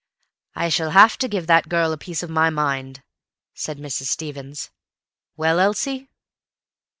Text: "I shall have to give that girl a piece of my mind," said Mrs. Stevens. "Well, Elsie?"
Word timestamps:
"I 0.55 0.69
shall 0.69 0.89
have 0.89 1.15
to 1.19 1.27
give 1.27 1.45
that 1.45 1.69
girl 1.69 1.93
a 1.93 1.95
piece 1.99 2.23
of 2.23 2.29
my 2.31 2.49
mind," 2.49 3.03
said 3.53 3.77
Mrs. 3.77 4.07
Stevens. 4.07 4.71
"Well, 5.37 5.59
Elsie?" 5.59 6.09